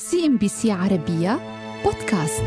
[0.00, 1.40] CNBC عربية
[1.84, 2.42] بودكاست.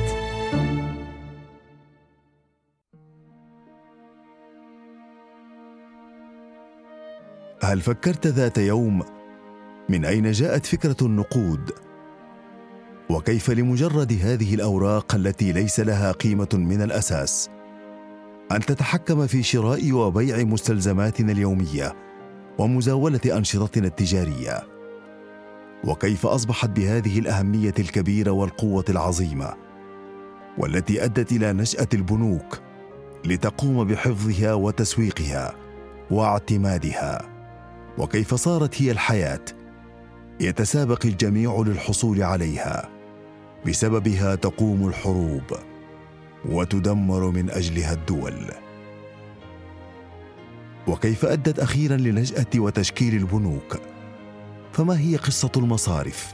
[7.63, 9.03] هل فكرت ذات يوم
[9.89, 11.71] من أين جاءت فكرة النقود؟
[13.09, 17.49] وكيف لمجرد هذه الأوراق التي ليس لها قيمة من الأساس
[18.51, 21.93] أن تتحكم في شراء وبيع مستلزماتنا اليومية
[22.57, 24.72] ومزاولة أنشطتنا التجارية؟
[25.83, 29.53] وكيف أصبحت بهذه الأهمية الكبيرة والقوة العظيمة
[30.57, 32.59] والتي أدت إلى نشأة البنوك
[33.25, 35.55] لتقوم بحفظها وتسويقها
[36.11, 37.29] واعتمادها.
[37.97, 39.45] وكيف صارت هي الحياة
[40.39, 42.89] يتسابق الجميع للحصول عليها
[43.67, 45.57] بسببها تقوم الحروب
[46.45, 48.51] وتدمر من أجلها الدول.
[50.87, 53.77] وكيف أدت أخيرا لنشأة وتشكيل البنوك
[54.73, 56.33] فما هي قصة المصارف؟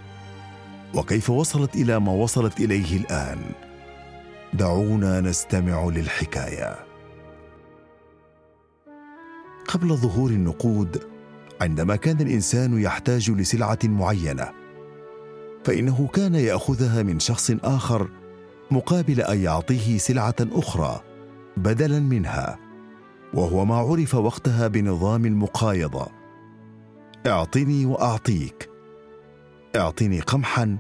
[0.95, 3.39] وكيف وصلت إلى ما وصلت إليه الآن؟
[4.53, 6.75] دعونا نستمع للحكاية.
[9.67, 11.03] قبل ظهور النقود
[11.61, 14.50] عندما كان الإنسان يحتاج لسلعة معينة
[15.63, 18.09] فإنه كان يأخذها من شخص آخر
[18.72, 21.02] مقابل أن يعطيه سلعة أخرى
[21.58, 22.59] بدلا منها
[23.33, 26.19] وهو ما عرف وقتها بنظام المقايضة.
[27.28, 28.70] اعطني واعطيك.
[29.75, 30.78] اعطني قمحا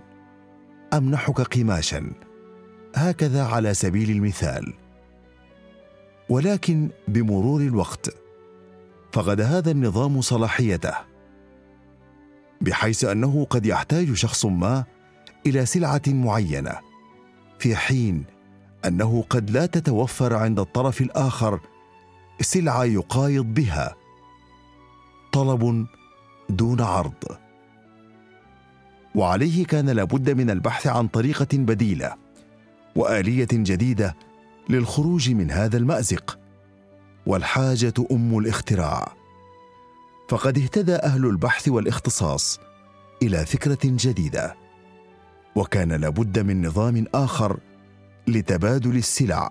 [0.93, 2.11] امنحك قماشا.
[2.95, 4.73] هكذا على سبيل المثال.
[6.29, 8.15] ولكن بمرور الوقت
[9.11, 10.93] فقد هذا النظام صلاحيته.
[12.61, 14.85] بحيث أنه قد يحتاج شخص ما
[15.45, 16.79] إلى سلعة معينة
[17.59, 18.23] في حين
[18.85, 21.59] أنه قد لا تتوفر عند الطرف الآخر
[22.41, 23.95] سلعة يقايض بها.
[25.31, 25.85] طلب
[26.49, 27.23] دون عرض.
[29.15, 32.15] وعليه كان لابد من البحث عن طريقة بديلة
[32.95, 34.15] وآلية جديدة
[34.69, 36.39] للخروج من هذا المأزق
[37.25, 39.13] والحاجة أم الاختراع.
[40.29, 42.59] فقد اهتدى أهل البحث والاختصاص
[43.23, 44.55] إلى فكرة جديدة
[45.55, 47.59] وكان لابد من نظام آخر
[48.27, 49.49] لتبادل السلع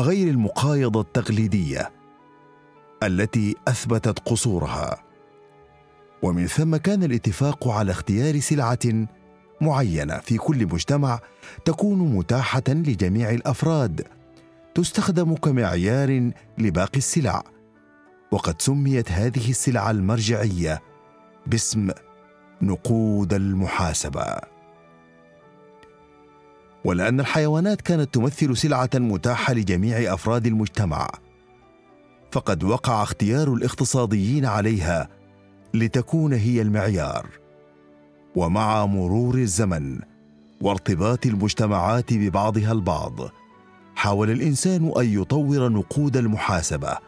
[0.00, 1.90] غير المقايضة التقليدية
[3.02, 5.03] التي أثبتت قصورها.
[6.24, 9.06] ومن ثم كان الاتفاق على اختيار سلعة
[9.60, 11.20] معينة في كل مجتمع
[11.64, 14.06] تكون متاحة لجميع الأفراد
[14.74, 17.42] تستخدم كمعيار لباقي السلع.
[18.30, 20.82] وقد سميت هذه السلعة المرجعية
[21.46, 21.90] باسم
[22.62, 24.40] نقود المحاسبة.
[26.84, 31.08] ولأن الحيوانات كانت تمثل سلعة متاحة لجميع أفراد المجتمع
[32.32, 35.08] فقد وقع اختيار الاقتصاديين عليها
[35.74, 37.26] لتكون هي المعيار.
[38.36, 39.98] ومع مرور الزمن
[40.60, 43.20] وارتباط المجتمعات ببعضها البعض
[43.96, 46.98] حاول الإنسان أن يطور نقود المحاسبة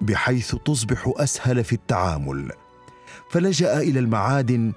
[0.00, 2.52] بحيث تصبح أسهل في التعامل.
[3.30, 4.72] فلجأ إلى المعادن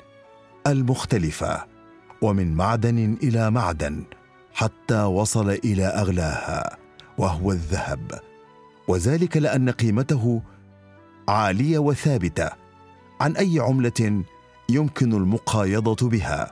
[0.67, 1.65] المختلفة
[2.21, 4.03] ومن معدن إلى معدن
[4.53, 6.77] حتى وصل إلى أغلاها
[7.17, 8.19] وهو الذهب.
[8.87, 10.41] وذلك لأن قيمته
[11.27, 12.62] عالية وثابتة.
[13.23, 14.23] عن أي عملة
[14.69, 16.51] يمكن المقايضة بها.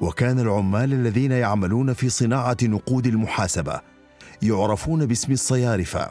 [0.00, 3.80] وكان العمال الذين يعملون في صناعة نقود المحاسبة
[4.42, 6.10] يعرفون باسم الصيارفة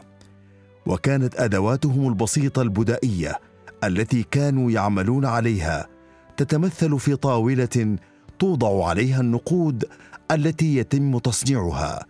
[0.86, 3.40] وكانت أدواتهم البسيطة البدائية
[3.84, 5.88] التي كانوا يعملون عليها
[6.36, 7.96] تتمثل في طاولة
[8.38, 9.84] توضع عليها النقود
[10.30, 12.06] التي يتم تصنيعها.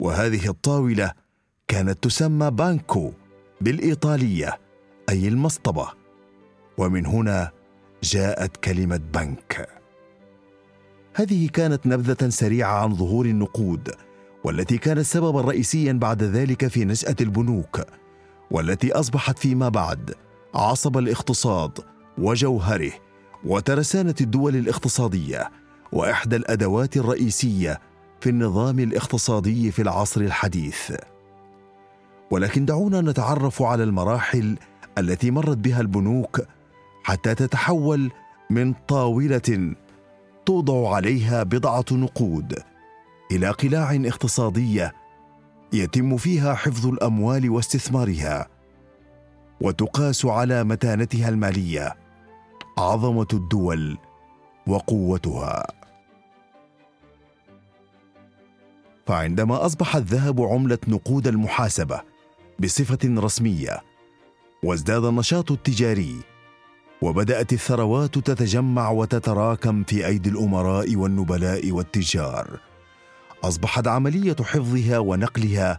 [0.00, 1.12] وهذه الطاولة
[1.68, 3.12] كانت تسمى بانكو
[3.60, 4.58] بالإيطالية
[5.08, 6.07] أي المصطبة.
[6.78, 7.50] ومن هنا
[8.02, 9.68] جاءت كلمة بنك.
[11.14, 13.90] هذه كانت نبذة سريعة عن ظهور النقود
[14.44, 17.80] والتي كانت سببا رئيسيا بعد ذلك في نشأة البنوك
[18.50, 20.14] والتي أصبحت فيما بعد
[20.54, 21.78] عصب الاقتصاد
[22.18, 22.92] وجوهره
[23.44, 25.50] وترسانة الدول الاقتصادية
[25.92, 27.80] وإحدى الأدوات الرئيسية
[28.20, 30.92] في النظام الاقتصادي في العصر الحديث.
[32.30, 34.58] ولكن دعونا نتعرف على المراحل
[34.98, 36.40] التي مرت بها البنوك
[37.08, 38.10] حتى تتحول
[38.50, 39.74] من طاولة
[40.46, 42.62] توضع عليها بضعة نقود
[43.32, 44.94] إلى قلاع اقتصاديه
[45.72, 48.48] يتم فيها حفظ الأموال واستثمارها
[49.60, 51.96] وتقاس على متانتها المالية
[52.78, 53.98] عظمة الدول
[54.66, 55.66] وقوتها.
[59.06, 62.00] فعندما أصبح الذهب عملة نقود المحاسبة
[62.58, 63.80] بصفة رسمية
[64.64, 66.37] وازداد النشاط التجاري
[67.02, 72.60] وبدأت الثروات تتجمع وتتراكم في أيدي الأمراء والنبلاء والتجار.
[73.44, 75.78] أصبحت عملية حفظها ونقلها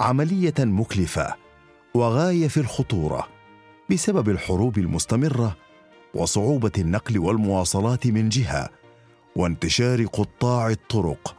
[0.00, 1.34] عملية مكلفة
[1.94, 3.28] وغاية في الخطورة
[3.90, 5.56] بسبب الحروب المستمرة
[6.14, 8.68] وصعوبة النقل والمواصلات من جهة
[9.36, 11.36] وانتشار قطاع الطرق.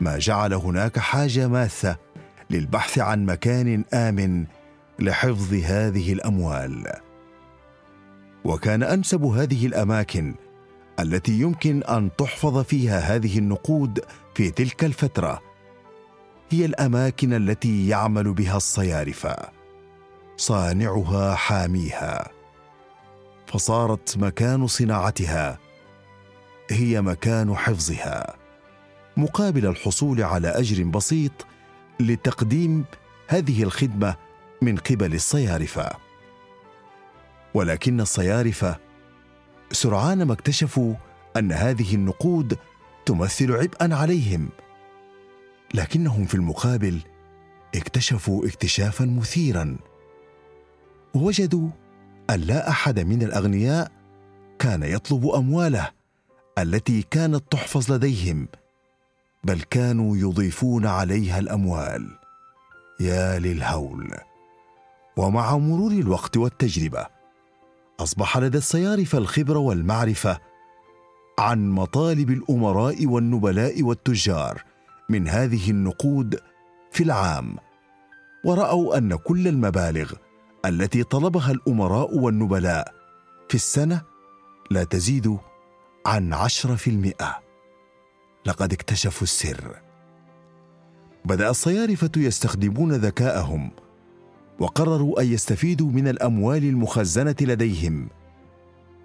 [0.00, 1.96] ما جعل هناك حاجة ماسه
[2.50, 4.46] للبحث عن مكان آمن
[4.98, 7.05] لحفظ هذه الأموال.
[8.46, 10.34] وكان أنسب هذه الأماكن
[11.00, 14.00] التي يمكن أن تحفظ فيها هذه النقود
[14.34, 15.42] في تلك الفترة.
[16.50, 19.36] هي الأماكن التي يعمل بها الصيارفه
[20.36, 22.30] صانعها حاميها.
[23.46, 25.58] فصارت مكان صناعتها.
[26.70, 28.36] هي مكان حفظها.
[29.16, 31.46] مقابل الحصول على أجر بسيط
[32.00, 32.84] لتقديم
[33.28, 34.16] هذه الخدمة
[34.62, 36.05] من قبل الصيارفه
[37.56, 38.76] ولكن الصيارفه
[39.72, 40.94] سرعان ما اكتشفوا
[41.36, 42.58] أن هذه النقود
[43.06, 44.48] تمثل عبئا عليهم.
[45.74, 47.00] لكنهم في المقابل
[47.74, 49.76] اكتشفوا اكتشافا مثيرا.
[51.14, 51.68] وجدوا
[52.30, 53.92] أن لا أحد من الأغنياء
[54.58, 55.90] كان يطلب أمواله
[56.58, 58.48] التي كانت تحفظ لديهم
[59.44, 62.18] بل كانوا يضيفون عليها الأموال.
[63.00, 64.14] يا للهول!
[65.16, 67.15] ومع مرور الوقت والتجربة
[68.00, 70.38] أصبح لدى الصيارفه الخبره والمعرفة
[71.38, 74.62] عن مطالب الأمراء والنبلاء والتجار
[75.08, 76.40] من هذه النقود
[76.92, 77.56] في العام
[78.44, 80.12] ورأوا أن كل المبالغ
[80.64, 82.94] التي طلبها الأمراء والنبلاء
[83.48, 84.02] في السنة
[84.70, 85.38] لا تزيد
[86.06, 87.42] عن عشرة في المئة.
[88.46, 89.76] لقد اكتشفوا السر.
[91.24, 93.70] بدأ الصيارفه يستخدمون ذكاءهم
[94.60, 98.08] وقرروا أن يستفيدوا من الأموال المخزنة لديهم.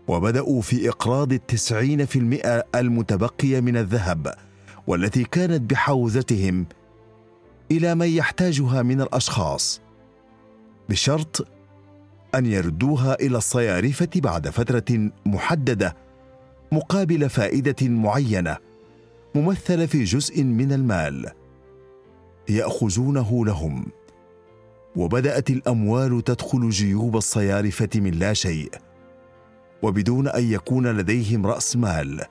[0.07, 4.35] وبدأوا في إقراض التسعين في المئة المتبقية من الذهب
[4.87, 6.65] والتي كانت بحوزتهم
[7.71, 9.81] إلى من يحتاجها من الأشخاص
[10.89, 11.47] بشرط
[12.35, 15.95] أن يردوها إلى الصيارفة بعد فترة محددة
[16.71, 18.57] مقابل فائدة معينة
[19.35, 21.31] ممثلة في جزء من المال
[22.49, 23.85] يأخذونه لهم.
[24.95, 28.71] وبدأت الأموال تدخل جيوب الصيارفه من لا شيء
[29.81, 32.25] وبدون أن يكون لديهم رأس مال.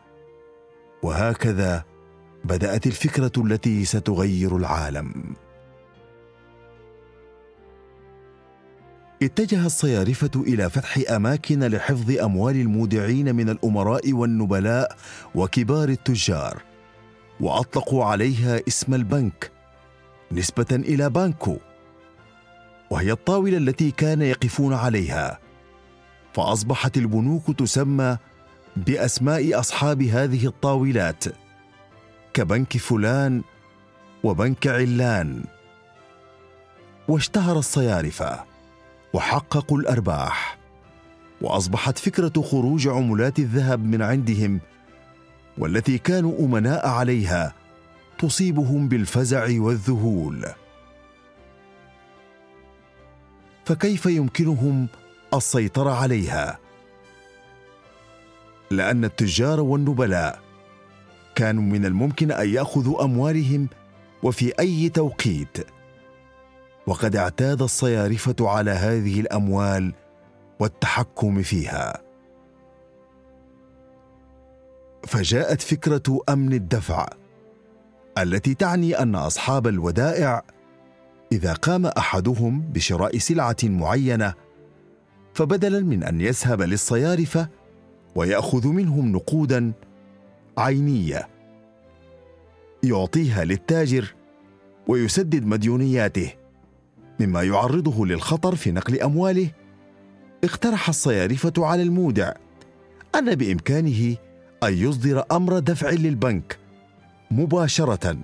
[1.03, 1.85] وهكذا
[2.45, 5.35] بدأت الفكرة التي ستغير العالم.
[9.23, 14.97] اتجه الصيارفة إلى فتح أماكن لحفظ أموال المودعين من الأمراء والنبلاء
[15.35, 16.63] وكبار التجار
[17.41, 19.51] وأطلقوا عليها اسم البنك
[20.33, 21.57] نسبة إلى بانكو.
[22.91, 25.39] وهي الطاولة التي كان يقفون عليها.
[26.35, 28.17] فأصبحت البنوك تسمى
[28.77, 31.25] بأسماء أصحاب هذه الطاولات
[32.35, 33.43] كبنك فلان
[34.25, 35.45] وبنك علان.
[37.09, 38.45] واشتهر الصيارفه
[39.13, 40.59] وحققوا الأرباح
[41.41, 44.61] وأصبحت فكرة خروج عملات الذهب من عندهم
[45.59, 47.55] والتي كانوا أمناء عليها
[48.19, 50.47] تصيبهم بالفزع والذهول.
[53.65, 54.89] فكيف يمكنهم
[55.35, 56.59] السيطرة عليها؟
[58.71, 60.41] لأن التجار والنبلاء
[61.35, 63.69] كانوا من الممكن أن يأخذوا أموالهم
[64.23, 65.67] وفي أي توقيت.
[66.87, 69.93] وقد اعتاد الصيارفة على هذه الأموال
[70.61, 72.03] والتحكم فيها.
[75.07, 77.07] فجاءت فكرة أمن الدفع
[78.19, 80.43] التي تعني أن أصحاب الودائع
[81.33, 84.35] إذا قام أحدهم بشراء سلعة معينة
[85.35, 87.49] فبدلا من أن يذهب للصيارفة
[88.15, 89.73] ويأخذ منهم نقودا
[90.59, 91.29] عينية
[92.83, 94.15] يعطيها للتاجر
[94.89, 96.33] ويسدد مديونياته
[97.21, 99.51] مما يعرضه للخطر في نقل أمواله
[100.45, 102.33] اقترح الصيارفة على المودع
[103.15, 104.17] أن بإمكانه
[104.63, 106.59] أن يصدر أمر دفع للبنك
[107.31, 108.17] مباشرة.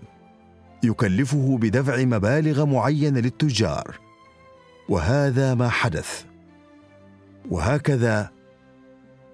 [0.83, 3.99] يكلفه بدفع مبالغ معينة للتجار.
[4.89, 6.25] وهذا ما حدث.
[7.51, 8.31] وهكذا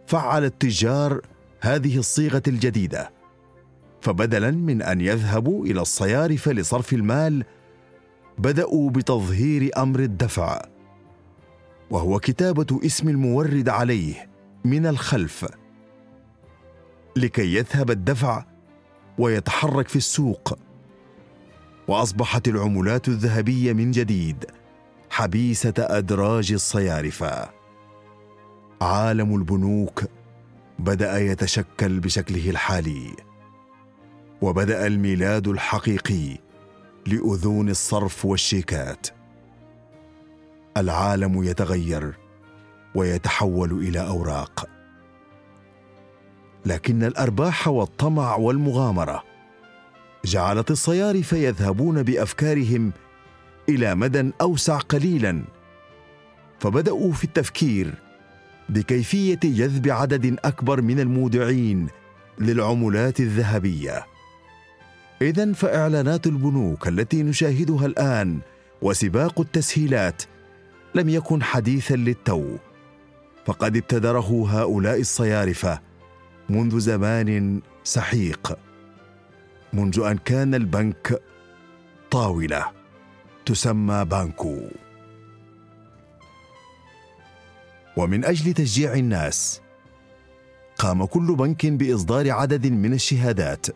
[0.07, 1.21] فعل التجار
[1.61, 3.11] هذه الصيغة الجديدة.
[4.01, 7.45] فبدلا من أن يذهبوا إلى الصيارف لصرف المال
[8.39, 10.63] بدأوا بتظهير أمر الدفع.
[11.91, 14.31] وهو كتابة اسم المورد عليه
[14.65, 15.47] من الخلف.
[17.17, 18.45] لكي يذهب الدفع
[19.19, 20.59] ويتحرك في السوق.
[21.89, 24.45] وأصبحت العملات الذهبية من جديد
[25.11, 27.49] حبيسة أدراج الصيارفة.
[28.83, 30.05] عالم البنوك
[30.79, 33.17] بدأ يتشكل بشكله الحالي
[34.43, 36.39] وبدأ الميلاد الحقيقي
[37.07, 39.07] لأذون الصرف والشيكات.
[40.77, 42.19] العالم يتغير
[42.95, 44.69] ويتحول إلى أوراق.
[46.67, 49.32] لكن الأرباح والطمع والمغامرة
[50.25, 52.93] جعلت الصيارف يذهبون بأفكارهم
[53.69, 55.43] إلى مدى أوسع قليلا.
[56.59, 57.95] فبدأوا في التفكير
[58.69, 61.89] بكيفية جذب عدد أكبر من المودعين
[62.39, 64.07] للعملات الذهبية.
[65.23, 68.41] اذا فإعلانات البنوك التي نشاهدها الآن
[68.83, 70.23] وسباق التسهيلات
[70.95, 72.57] لم يكن حديثا للتو.
[73.47, 75.81] فقد ابتدره هؤلاء الصيارفة
[76.49, 78.59] منذ زمان سحيق.
[79.73, 81.23] منذ أن كان البنك
[82.11, 82.71] طاولة
[83.47, 84.59] تسمى بانكو.
[87.97, 89.61] ومن أجل تشجيع الناس
[90.79, 93.67] قام كل بنك بإصدار عدد من الشهادات.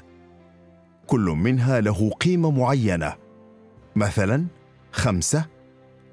[1.06, 3.14] كل منها له قيمة معينة
[3.96, 4.46] مثلا
[4.92, 5.46] خمسة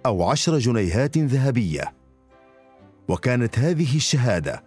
[0.05, 1.93] أو عشر جنيهات ذهبية.
[3.07, 4.63] وكانت هذه الشهادة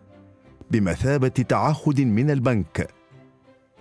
[0.71, 2.96] بمثابة تعهد من البنك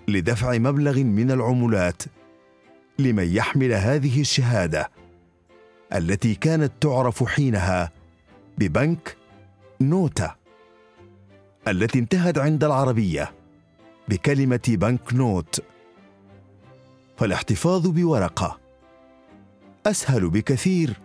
[0.07, 2.03] لدفع مبلغ من العملات
[2.99, 4.91] لمن يحمل هذه الشهادة
[5.93, 7.91] التي كانت تعرف حينها
[8.57, 9.17] ببنك
[9.81, 10.35] نوتة
[11.67, 13.33] التي انتهت عند العربية
[14.07, 15.63] بكلمة بنك نوت.
[17.17, 18.59] فالاحتفاظ بورقة
[19.85, 20.99] أسهل بكثير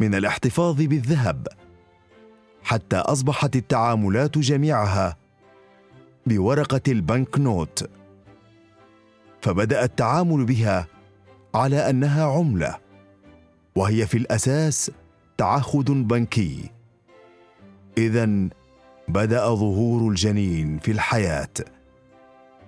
[0.00, 1.48] من الاحتفاظ بالذهب
[2.62, 5.16] حتى أصبحت التعاملات جميعها
[6.26, 7.90] بورقة البنك نوت.
[9.44, 10.86] فبدأ التعامل بها
[11.54, 12.76] على أنها عملة
[13.76, 14.90] وهي في الأساس
[15.36, 16.70] تعهد بنكي.
[17.98, 18.48] اذا
[19.08, 21.54] بدأ ظهور الجنين في الحياة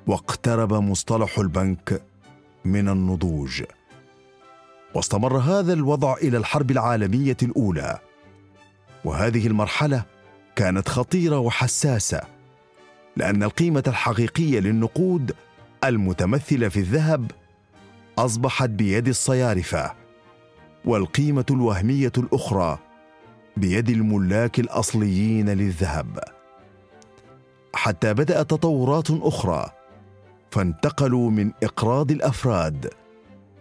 [0.06, 2.02] واقترب مصطلح البنك
[2.64, 3.62] من النضوج.
[4.94, 7.98] واستمر هذا الوضع إلى الحرب العالمية الأولى
[9.04, 10.04] وهذه المرحلة
[10.56, 12.20] كانت خطيرة وحساسة
[13.16, 15.34] لأن القيمة الحقيقية للنقود
[15.88, 17.30] المتمثله في الذهب
[18.18, 19.92] أصبحت بيد الصيارفة
[20.84, 22.78] والقيمة الوهمية الأخرى
[23.56, 26.18] بيد الملاك الأصليين للذهب.
[27.74, 29.70] حتى بدأت تطورات أخرى
[30.50, 32.90] فانتقلوا من إقراض الأفراد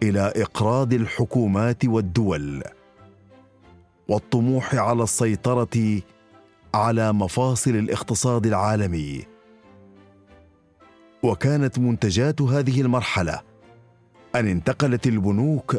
[0.02, 2.62] إلى إقراض الحكومات والدول
[4.08, 6.00] والطموح على السيطرة
[6.74, 9.35] على مفاصل الاقتصاد العالمي.
[11.26, 13.40] وكانت منتجات هذه المرحلة.
[14.34, 15.76] أن انتقلت البنوك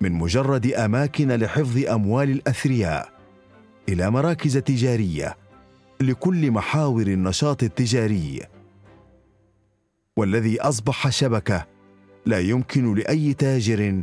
[0.00, 3.08] من مجرد أماكن لحفظ أموال الأثرياء
[3.88, 5.36] إلى مراكز تجارية
[6.00, 8.40] لكل محاور النشاط التجاري.
[10.16, 11.66] والذي أصبح شبكة
[12.26, 14.02] لا يمكن لأي تاجر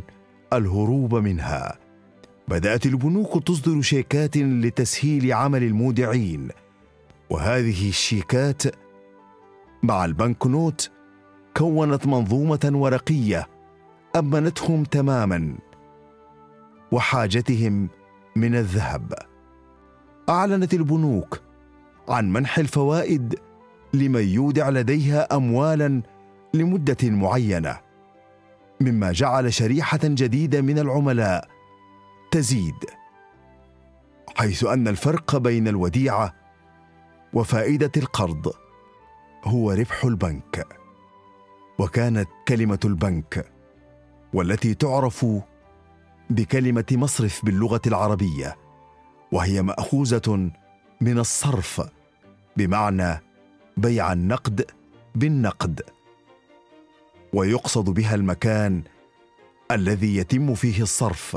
[0.52, 1.78] الهروب منها.
[2.48, 6.48] بدأت البنوك تصدر شيكات لتسهيل عمل المودعين.
[7.30, 8.62] وهذه الشيكات
[9.82, 10.90] مع البنك نوت
[11.56, 13.46] كونت منظومة ورقية
[14.16, 15.58] أمنتهم تماما
[16.92, 17.88] وحاجتهم
[18.36, 19.14] من الذهب.
[20.28, 21.40] أعلنت البنوك
[22.08, 23.38] عن منح الفوائد
[23.94, 26.02] لمن يودع لديها اموالا
[26.54, 27.78] لمدة معينة
[28.80, 31.48] مما جعل شريحة جديدة من العملاء
[32.30, 32.84] تزيد
[34.36, 36.34] حيث أن الفرق بين الوديعة
[37.32, 38.52] وفائدة القرض
[39.44, 40.66] هو ربح البنك.
[41.78, 43.52] وكانت كلمة البنك
[44.32, 45.26] والتي تعرف
[46.30, 48.56] بكلمة مصرف باللغة العربية
[49.32, 50.50] وهي مأخوذة
[51.00, 51.82] من الصرف
[52.56, 53.20] بمعنى
[53.76, 54.66] بيع النقد
[55.14, 55.82] بالنقد.
[57.32, 58.82] ويقصد بها المكان
[59.70, 61.36] الذي يتم فيه الصرف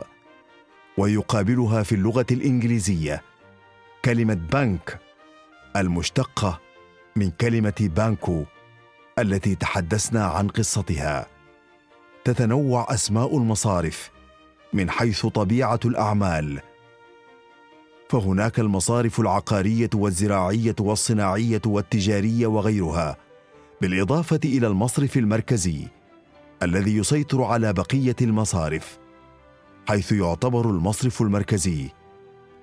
[0.97, 3.21] ويقابلها في اللغة الإنجليزية
[4.05, 4.99] كلمة بنك
[5.75, 6.59] المشتقة
[7.15, 8.43] من كلمة بانكو
[9.19, 11.27] التي تحدثنا عن قصتها.
[12.23, 14.11] تتنوع أسماء المصارف
[14.73, 16.61] من حيث طبيعة الأعمال.
[18.09, 23.17] فهناك المصارف العقارية والزراعية والصناعية والتجارية وغيرها
[23.81, 25.87] بالإضافة إلى المصرف المركزي
[26.63, 28.97] الذي يسيطر على بقية المصارف
[29.87, 31.89] حيث يعتبر المصرف المركزي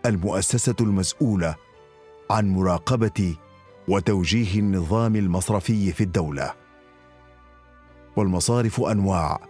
[0.07, 1.55] المؤسسة المسؤولة
[2.31, 3.37] عن مراقبة
[3.88, 6.54] وتوجيه النظام المصرفي في الدولة.
[8.16, 9.40] والمصارف أنواع.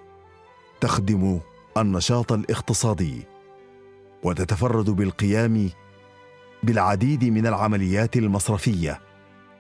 [0.80, 1.40] تخدم
[1.76, 3.26] النشاط الاقتصادي.
[4.22, 5.70] وتتفرد بالقيام
[6.62, 9.00] بالعديد من العمليات المصرفية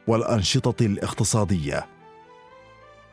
[0.06, 1.86] والأنشطة الاقتصادية.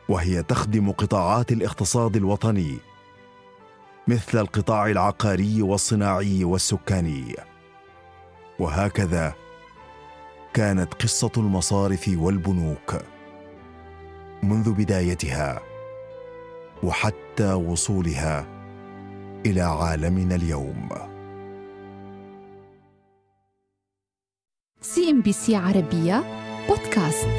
[0.08, 2.78] وهي تخدم قطاعات الاقتصاد الوطني
[4.08, 7.36] مثل القطاع العقاري والصناعي والسكاني.
[8.58, 9.34] وهكذا
[10.56, 12.96] كانت قصة المصارف والبنوك
[14.42, 15.60] منذ بدايتها
[16.82, 18.46] وحتى وصولها
[19.46, 20.88] إلى عالمنا اليوم.
[24.80, 26.24] سي إم بي سي عربية
[26.68, 27.36] بودكاست.